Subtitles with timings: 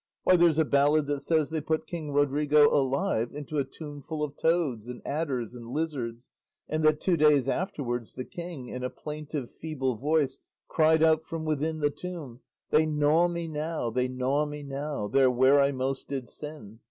[0.23, 4.23] "Why, there's a ballad that says they put King Rodrigo alive into a tomb full
[4.23, 6.31] of toads, and adders, and lizards,
[6.67, 11.45] and that two days afterwards the king, in a plaintive, feeble voice, cried out from
[11.45, 12.39] within the tomb
[12.71, 16.79] They gnaw me now, they gnaw me now, There where I most did sin.